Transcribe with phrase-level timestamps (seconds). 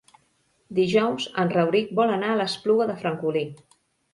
[0.77, 3.45] Dijous en Rauric vol anar a l'Espluga de Francolí.